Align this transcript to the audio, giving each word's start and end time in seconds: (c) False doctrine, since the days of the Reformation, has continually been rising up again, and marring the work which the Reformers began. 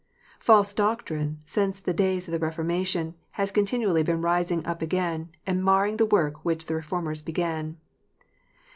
(c) 0.01 0.45
False 0.45 0.73
doctrine, 0.73 1.39
since 1.45 1.79
the 1.79 1.93
days 1.93 2.27
of 2.27 2.31
the 2.31 2.39
Reformation, 2.39 3.13
has 3.33 3.51
continually 3.51 4.01
been 4.01 4.19
rising 4.19 4.65
up 4.65 4.81
again, 4.81 5.29
and 5.45 5.63
marring 5.63 5.97
the 5.97 6.07
work 6.07 6.43
which 6.43 6.65
the 6.65 6.73
Reformers 6.73 7.21
began. 7.21 7.77